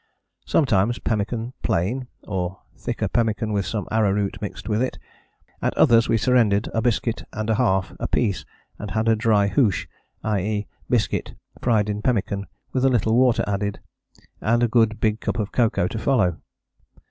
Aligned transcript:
Sometimes 0.47 0.97
pemmican 0.97 1.53
plain, 1.61 2.07
or 2.23 2.61
thicker 2.75 3.07
pemmican 3.07 3.53
with 3.53 3.67
some 3.67 3.87
arrowroot 3.91 4.41
mixed 4.41 4.67
with 4.67 4.81
it: 4.81 4.97
at 5.61 5.77
others 5.77 6.09
we 6.09 6.17
surrendered 6.17 6.67
a 6.73 6.81
biscuit 6.81 7.23
and 7.33 7.51
a 7.51 7.53
half 7.57 7.93
apiece 7.99 8.43
and 8.79 8.89
had 8.89 9.07
a 9.07 9.15
dry 9.15 9.45
hoosh, 9.45 9.85
i.e. 10.23 10.65
biscuit 10.89 11.35
fried 11.61 11.87
in 11.87 12.01
pemmican 12.01 12.47
with 12.73 12.83
a 12.83 12.89
little 12.89 13.15
water 13.15 13.43
added, 13.45 13.79
and 14.41 14.63
a 14.63 14.67
good 14.67 14.99
big 14.99 15.19
cup 15.19 15.37
of 15.37 15.51
cocoa 15.51 15.87
to 15.87 15.99
follow. 15.99 16.41